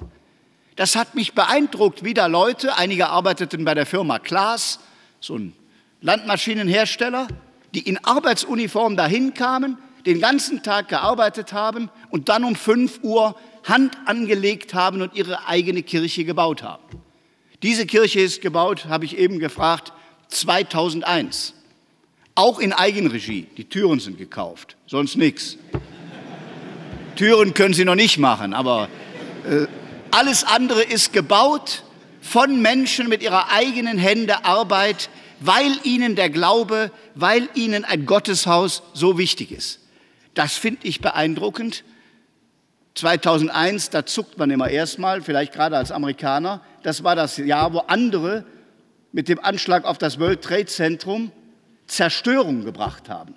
Das 0.76 0.96
hat 0.96 1.16
mich 1.16 1.34
beeindruckt, 1.34 2.04
wie 2.04 2.14
da 2.14 2.28
Leute, 2.28 2.78
einige 2.78 3.10
arbeiteten 3.10 3.66
bei 3.66 3.74
der 3.74 3.88
Firma 3.88 4.20
Klaas, 4.20 4.80
so 5.20 5.36
ein 5.36 5.54
Landmaschinenhersteller, 6.02 7.28
die 7.74 7.88
in 7.88 8.04
Arbeitsuniform 8.04 8.98
dahin 8.98 9.34
kamen, 9.34 9.78
den 10.06 10.20
ganzen 10.20 10.64
Tag 10.64 10.90
gearbeitet 10.90 11.54
haben 11.54 11.90
und 12.10 12.30
dann 12.30 12.44
um 12.44 12.56
5 12.56 13.00
Uhr 13.04 13.36
Hand 13.64 13.98
angelegt 14.06 14.74
haben 14.74 15.02
und 15.02 15.16
ihre 15.16 15.48
eigene 15.48 15.84
Kirche 15.84 16.24
gebaut 16.24 16.64
haben. 16.64 16.84
Diese 17.62 17.86
Kirche 17.86 18.20
ist 18.20 18.42
gebaut, 18.42 18.86
habe 18.86 19.06
ich 19.06 19.18
eben 19.18 19.40
gefragt, 19.40 19.94
2001. 20.30 21.54
Auch 22.34 22.60
in 22.60 22.74
Eigenregie. 22.74 23.48
Die 23.58 23.66
Türen 23.66 24.00
sind 24.00 24.18
gekauft, 24.18 24.78
sonst 24.88 25.16
nichts. 25.16 25.58
Türen 27.16 27.54
können 27.54 27.74
Sie 27.74 27.86
noch 27.86 27.96
nicht 27.96 28.18
machen, 28.18 28.54
aber 28.54 28.90
äh, 29.48 29.68
alles 30.12 30.44
andere 30.44 30.82
ist 30.82 31.14
gebaut 31.14 31.84
von 32.22 32.62
Menschen 32.62 33.10
mit 33.10 33.22
ihrer 33.22 33.52
eigenen 33.52 33.98
Hände 33.98 34.46
Arbeit, 34.46 35.10
weil 35.40 35.72
ihnen 35.84 36.16
der 36.16 36.30
Glaube, 36.30 36.92
weil 37.16 37.50
ihnen 37.54 37.84
ein 37.84 38.06
Gotteshaus 38.06 38.82
so 38.94 39.18
wichtig 39.18 39.52
ist. 39.52 39.81
Das 40.34 40.56
finde 40.56 40.88
ich 40.88 41.02
beeindruckend. 41.02 41.84
2001, 42.96 43.90
da 43.90 44.06
zuckt 44.06 44.38
man 44.38 44.52
immer 44.52 44.70
erstmal, 44.70 45.22
vielleicht 45.22 45.54
gerade 45.54 45.78
als 45.78 45.92
Amerikaner. 45.92 46.62
Das 46.84 47.04
war 47.04 47.16
das 47.16 47.38
Jahr, 47.38 47.74
wo 47.74 47.80
andere 47.80 48.46
mit 49.12 49.28
dem 49.28 49.40
Anschlag 49.40 49.86
auf 49.86 49.98
das 49.98 50.20
World 50.20 50.42
Trade 50.42 50.66
Zentrum 50.66 51.32
Zerstörung 51.88 52.64
gebracht 52.64 53.10
haben. 53.10 53.36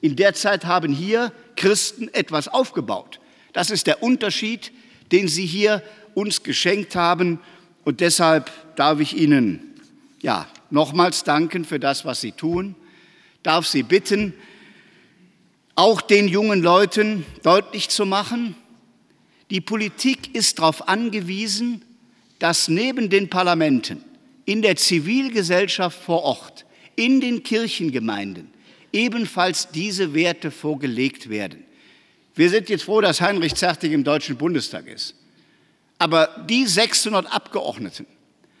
In 0.00 0.16
der 0.16 0.34
Zeit 0.34 0.64
haben 0.64 0.92
hier 0.92 1.32
Christen 1.56 2.08
etwas 2.12 2.48
aufgebaut. 2.48 3.20
Das 3.52 3.70
ist 3.70 3.86
der 3.86 4.02
Unterschied, 4.02 4.72
den 5.12 5.28
sie 5.28 5.44
hier 5.44 5.82
uns 6.14 6.42
geschenkt 6.42 6.96
haben. 6.96 7.40
Und 7.84 8.00
deshalb 8.00 8.50
darf 8.76 9.00
ich 9.00 9.16
Ihnen 9.16 9.74
ja, 10.22 10.46
nochmals 10.70 11.24
danken 11.24 11.64
für 11.64 11.78
das, 11.78 12.04
was 12.04 12.20
Sie 12.20 12.32
tun. 12.32 12.74
Darf 13.42 13.66
Sie 13.66 13.82
bitten, 13.82 14.34
auch 15.80 16.02
den 16.02 16.28
jungen 16.28 16.60
Leuten 16.60 17.24
deutlich 17.42 17.88
zu 17.88 18.04
machen, 18.04 18.54
die 19.48 19.62
Politik 19.62 20.34
ist 20.34 20.58
darauf 20.58 20.88
angewiesen, 20.90 21.82
dass 22.38 22.68
neben 22.68 23.08
den 23.08 23.30
Parlamenten 23.30 24.04
in 24.44 24.60
der 24.60 24.76
Zivilgesellschaft 24.76 25.98
vor 25.98 26.22
Ort, 26.22 26.66
in 26.96 27.22
den 27.22 27.42
Kirchengemeinden 27.42 28.50
ebenfalls 28.92 29.70
diese 29.70 30.12
Werte 30.12 30.50
vorgelegt 30.50 31.30
werden. 31.30 31.64
Wir 32.34 32.50
sind 32.50 32.68
jetzt 32.68 32.84
froh, 32.84 33.00
dass 33.00 33.22
Heinrich 33.22 33.54
Zertig 33.54 33.92
im 33.92 34.04
Deutschen 34.04 34.36
Bundestag 34.36 34.86
ist. 34.86 35.14
Aber 35.96 36.44
die 36.46 36.66
600 36.66 37.32
Abgeordneten, 37.32 38.04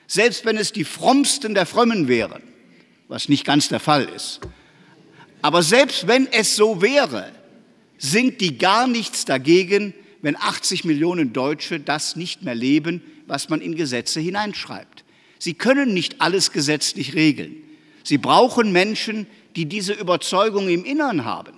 selbst 0.06 0.46
wenn 0.46 0.56
es 0.56 0.72
die 0.72 0.84
frommsten 0.84 1.52
der 1.54 1.66
Frömmen 1.66 2.08
wären, 2.08 2.42
was 3.08 3.28
nicht 3.28 3.44
ganz 3.44 3.68
der 3.68 3.80
Fall 3.80 4.08
ist, 4.08 4.40
aber 5.42 5.62
selbst 5.62 6.06
wenn 6.06 6.26
es 6.30 6.56
so 6.56 6.82
wäre, 6.82 7.32
sind 7.98 8.40
die 8.40 8.58
gar 8.58 8.86
nichts 8.86 9.24
dagegen, 9.24 9.94
wenn 10.22 10.36
80 10.36 10.84
Millionen 10.84 11.32
Deutsche 11.32 11.80
das 11.80 12.16
nicht 12.16 12.42
mehr 12.42 12.54
leben, 12.54 13.02
was 13.26 13.48
man 13.48 13.60
in 13.60 13.76
Gesetze 13.76 14.20
hineinschreibt. 14.20 15.04
Sie 15.38 15.54
können 15.54 15.94
nicht 15.94 16.20
alles 16.20 16.52
gesetzlich 16.52 17.14
regeln. 17.14 17.56
Sie 18.04 18.18
brauchen 18.18 18.72
Menschen, 18.72 19.26
die 19.56 19.66
diese 19.66 19.92
Überzeugung 19.92 20.68
im 20.68 20.84
Innern 20.84 21.24
haben. 21.24 21.54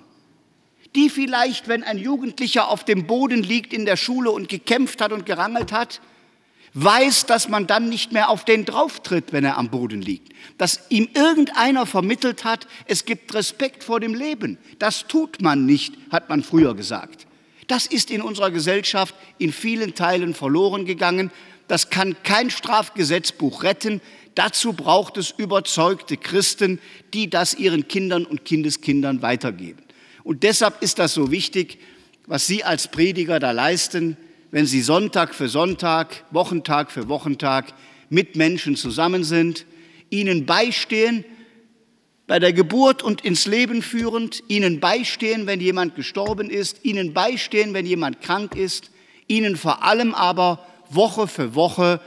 Die 0.94 1.08
vielleicht, 1.08 1.68
wenn 1.68 1.82
ein 1.82 1.98
Jugendlicher 1.98 2.68
auf 2.68 2.84
dem 2.84 3.06
Boden 3.06 3.42
liegt 3.42 3.72
in 3.72 3.86
der 3.86 3.96
Schule 3.96 4.30
und 4.30 4.48
gekämpft 4.48 5.00
hat 5.00 5.12
und 5.12 5.26
gerangelt 5.26 5.72
hat, 5.72 6.00
weiß, 6.74 7.26
dass 7.26 7.48
man 7.48 7.66
dann 7.66 7.88
nicht 7.88 8.12
mehr 8.12 8.30
auf 8.30 8.44
den 8.44 8.64
drauftritt, 8.64 9.32
wenn 9.32 9.44
er 9.44 9.58
am 9.58 9.70
Boden 9.70 10.00
liegt. 10.00 10.32
Dass 10.58 10.80
ihm 10.88 11.08
irgendeiner 11.14 11.86
vermittelt 11.86 12.44
hat, 12.44 12.66
es 12.86 13.04
gibt 13.04 13.34
Respekt 13.34 13.84
vor 13.84 14.00
dem 14.00 14.14
Leben. 14.14 14.58
Das 14.78 15.06
tut 15.06 15.42
man 15.42 15.66
nicht, 15.66 15.94
hat 16.10 16.28
man 16.28 16.42
früher 16.42 16.74
gesagt. 16.74 17.26
Das 17.66 17.86
ist 17.86 18.10
in 18.10 18.22
unserer 18.22 18.50
Gesellschaft 18.50 19.14
in 19.38 19.52
vielen 19.52 19.94
Teilen 19.94 20.34
verloren 20.34 20.84
gegangen. 20.84 21.30
Das 21.68 21.90
kann 21.90 22.16
kein 22.22 22.50
Strafgesetzbuch 22.50 23.62
retten. 23.62 24.00
Dazu 24.34 24.72
braucht 24.72 25.18
es 25.18 25.30
überzeugte 25.30 26.16
Christen, 26.16 26.80
die 27.12 27.28
das 27.28 27.54
ihren 27.54 27.86
Kindern 27.86 28.24
und 28.24 28.44
Kindeskindern 28.44 29.22
weitergeben. 29.22 29.82
Und 30.24 30.42
deshalb 30.42 30.82
ist 30.82 30.98
das 30.98 31.14
so 31.14 31.30
wichtig, 31.30 31.78
was 32.26 32.46
Sie 32.46 32.64
als 32.64 32.88
Prediger 32.88 33.40
da 33.40 33.50
leisten, 33.50 34.16
wenn 34.52 34.66
Sie 34.66 34.82
Sonntag 34.82 35.34
für 35.34 35.48
Sonntag, 35.48 36.24
Wochentag 36.30 36.92
für 36.92 37.08
Wochentag 37.08 37.72
mit 38.10 38.36
Menschen 38.36 38.76
zusammen 38.76 39.24
sind, 39.24 39.64
ihnen 40.10 40.44
beistehen, 40.44 41.24
bei 42.26 42.38
der 42.38 42.52
Geburt 42.52 43.02
und 43.02 43.22
ins 43.22 43.46
Leben 43.46 43.80
führend, 43.80 44.44
ihnen 44.48 44.78
beistehen, 44.78 45.46
wenn 45.46 45.60
jemand 45.60 45.96
gestorben 45.96 46.50
ist, 46.50 46.84
ihnen 46.84 47.14
beistehen, 47.14 47.72
wenn 47.72 47.86
jemand 47.86 48.20
krank 48.20 48.54
ist, 48.54 48.90
ihnen 49.26 49.56
vor 49.56 49.82
allem 49.82 50.14
aber 50.14 50.64
Woche 50.90 51.26
für 51.26 51.54
Woche 51.54 52.00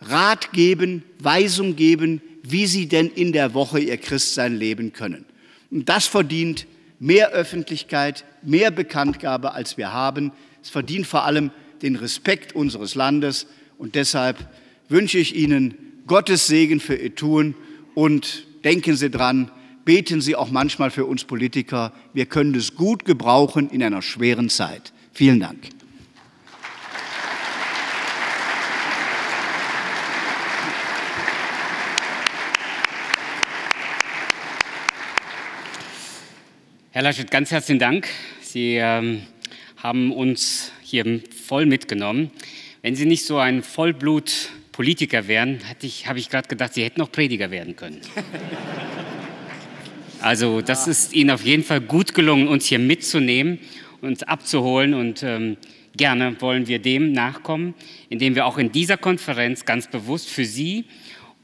Rat 0.00 0.52
geben, 0.52 1.02
Weisung 1.18 1.76
geben, 1.76 2.22
wie 2.42 2.66
sie 2.66 2.88
denn 2.88 3.10
in 3.10 3.32
der 3.32 3.52
Woche 3.52 3.80
ihr 3.80 3.98
Christsein 3.98 4.56
leben 4.56 4.94
können. 4.94 5.26
Und 5.70 5.88
das 5.90 6.06
verdient 6.06 6.66
mehr 6.98 7.32
Öffentlichkeit, 7.32 8.24
mehr 8.42 8.70
Bekanntgabe, 8.70 9.52
als 9.52 9.76
wir 9.76 9.92
haben. 9.92 10.32
Es 10.62 10.70
verdient 10.70 11.06
vor 11.06 11.24
allem 11.24 11.50
den 11.82 11.96
Respekt 11.96 12.54
unseres 12.54 12.94
Landes. 12.94 13.46
Und 13.78 13.94
deshalb 13.94 14.50
wünsche 14.88 15.18
ich 15.18 15.34
Ihnen 15.34 15.74
Gottes 16.06 16.46
Segen 16.46 16.80
für 16.80 16.94
Ihr 16.94 17.14
Tun 17.14 17.54
und 17.94 18.46
denken 18.64 18.96
Sie 18.96 19.10
dran, 19.10 19.50
beten 19.84 20.20
Sie 20.20 20.36
auch 20.36 20.50
manchmal 20.50 20.90
für 20.90 21.04
uns 21.04 21.24
Politiker. 21.24 21.92
Wir 22.12 22.26
können 22.26 22.54
es 22.54 22.74
gut 22.74 23.04
gebrauchen 23.04 23.70
in 23.70 23.82
einer 23.82 24.02
schweren 24.02 24.48
Zeit. 24.48 24.92
Vielen 25.12 25.40
Dank. 25.40 25.58
Herr 36.96 37.02
Laschet, 37.02 37.30
ganz 37.30 37.50
herzlichen 37.50 37.78
Dank. 37.78 38.08
Sie 38.40 38.76
ähm, 38.76 39.20
haben 39.76 40.12
uns 40.12 40.72
hier 40.86 41.20
voll 41.46 41.66
mitgenommen. 41.66 42.30
Wenn 42.82 42.94
Sie 42.94 43.06
nicht 43.06 43.24
so 43.24 43.38
ein 43.38 43.62
Vollblut-Politiker 43.62 45.26
wären, 45.26 45.60
ich, 45.82 46.06
habe 46.06 46.18
ich 46.18 46.30
gerade 46.30 46.48
gedacht, 46.48 46.74
Sie 46.74 46.84
hätten 46.84 47.00
noch 47.00 47.10
Prediger 47.10 47.50
werden 47.50 47.76
können. 47.76 48.00
Also 50.18 50.62
das 50.62 50.88
ist 50.88 51.12
Ihnen 51.12 51.30
auf 51.30 51.44
jeden 51.44 51.62
Fall 51.62 51.80
gut 51.80 52.14
gelungen, 52.14 52.48
uns 52.48 52.64
hier 52.66 52.78
mitzunehmen, 52.78 53.60
uns 54.00 54.22
abzuholen 54.22 54.94
und 54.94 55.22
ähm, 55.22 55.58
gerne 55.96 56.40
wollen 56.40 56.66
wir 56.66 56.78
dem 56.78 57.12
nachkommen, 57.12 57.74
indem 58.08 58.34
wir 58.34 58.46
auch 58.46 58.58
in 58.58 58.72
dieser 58.72 58.96
Konferenz 58.96 59.66
ganz 59.66 59.88
bewusst 59.88 60.28
für 60.28 60.46
Sie, 60.46 60.86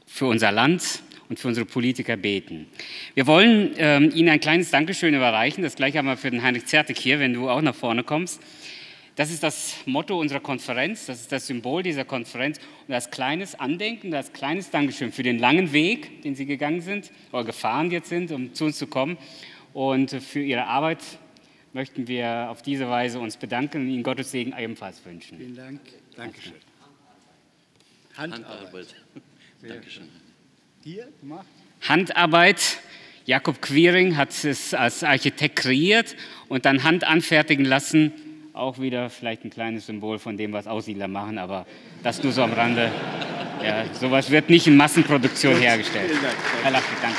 für 0.07 0.25
unser 0.25 0.51
Land 0.51 1.03
und 1.29 1.39
für 1.39 1.47
unsere 1.47 1.65
Politiker 1.65 2.17
beten. 2.17 2.67
Wir 3.13 3.25
wollen 3.27 3.71
ähm, 3.77 4.11
Ihnen 4.13 4.29
ein 4.29 4.39
kleines 4.39 4.71
Dankeschön 4.71 5.13
überreichen. 5.13 5.63
Das 5.63 5.75
gleiche 5.75 5.99
haben 5.99 6.07
wir 6.07 6.17
für 6.17 6.31
den 6.31 6.43
Heinrich 6.43 6.65
Zertig 6.65 6.97
hier, 6.97 7.19
wenn 7.19 7.33
du 7.33 7.49
auch 7.49 7.61
nach 7.61 7.75
vorne 7.75 8.03
kommst. 8.03 8.41
Das 9.15 9.29
ist 9.29 9.43
das 9.43 9.75
Motto 9.85 10.19
unserer 10.19 10.39
Konferenz, 10.39 11.05
das 11.05 11.21
ist 11.21 11.31
das 11.31 11.45
Symbol 11.45 11.83
dieser 11.83 12.03
Konferenz. 12.03 12.59
Und 12.87 12.95
als 12.95 13.11
kleines 13.11 13.53
Andenken, 13.53 14.13
als 14.15 14.33
kleines 14.33 14.71
Dankeschön 14.71 15.11
für 15.11 15.21
den 15.21 15.37
langen 15.37 15.71
Weg, 15.71 16.23
den 16.23 16.35
Sie 16.35 16.47
gegangen 16.47 16.81
sind 16.81 17.11
oder 17.31 17.43
gefahren 17.43 17.91
jetzt 17.91 18.09
sind, 18.09 18.31
um 18.31 18.55
zu 18.55 18.65
uns 18.65 18.77
zu 18.79 18.87
kommen. 18.87 19.17
Und 19.71 20.09
für 20.09 20.39
Ihre 20.39 20.65
Arbeit 20.65 20.99
möchten 21.73 22.07
wir 22.07 22.49
auf 22.49 22.63
diese 22.63 22.89
Weise 22.89 23.19
uns 23.19 23.37
bedanken 23.37 23.81
und 23.81 23.89
Ihnen 23.89 24.01
Gottes 24.03 24.31
Segen 24.31 24.53
ebenfalls 24.57 25.05
wünschen. 25.05 25.37
Vielen 25.37 25.55
Dank. 25.55 25.79
Dankeschön. 26.15 26.53
Handarbeit. 28.17 28.45
Handarbeit. 28.47 28.95
Dankeschön. 29.61 30.09
Hier 30.83 31.07
gemacht? 31.21 31.45
Handarbeit. 31.87 32.79
Jakob 33.25 33.61
Quiring 33.61 34.17
hat 34.17 34.43
es 34.43 34.73
als 34.73 35.03
Architekt 35.03 35.57
kreiert 35.57 36.15
und 36.49 36.65
dann 36.65 36.83
Hand 36.83 37.05
anfertigen 37.05 37.63
lassen 37.63 38.11
auch 38.53 38.79
wieder 38.79 39.09
vielleicht 39.09 39.43
ein 39.43 39.49
kleines 39.49 39.87
Symbol 39.87 40.19
von 40.19 40.37
dem, 40.37 40.53
was 40.53 40.67
Aussiedler 40.67 41.07
machen, 41.07 41.37
aber 41.37 41.65
das 42.03 42.21
nur 42.23 42.31
so 42.31 42.43
am 42.43 42.53
Rande. 42.53 42.91
Ja, 43.63 43.85
sowas 43.93 44.29
wird 44.29 44.49
nicht 44.49 44.67
in 44.67 44.77
Massenproduktion 44.77 45.55
hergestellt. 45.55 46.11
Herr 46.61 46.71
Laschet, 46.71 46.97
danke. 47.01 47.17